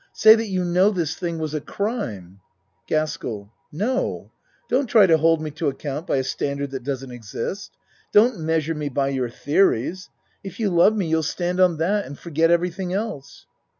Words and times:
Say 0.13 0.33
that 0.33 0.47
you 0.47 0.65
know 0.65 0.89
this 0.89 1.13
thing 1.13 1.37
was 1.37 1.53
a 1.53 1.61
crime. 1.61 2.39
GASKELL 2.87 3.53
No! 3.71 4.31
Don't 4.67 4.87
try 4.87 5.05
to 5.05 5.19
hold 5.19 5.43
me 5.43 5.51
to 5.51 5.67
account 5.67 6.07
by 6.07 6.17
a 6.17 6.23
standard 6.23 6.71
that 6.71 6.81
doesn't 6.83 7.11
exist. 7.11 7.77
Don't 8.11 8.39
measure 8.39 8.73
me 8.73 8.89
by 8.89 9.09
your 9.09 9.29
theories. 9.29 10.09
If 10.43 10.59
you 10.59 10.71
love 10.71 10.97
me 10.97 11.05
you'll 11.05 11.21
stand 11.21 11.59
on 11.59 11.77
that 11.77 12.05
and 12.07 12.17
forget 12.17 12.49
everything 12.49 12.91
else. 12.91 13.45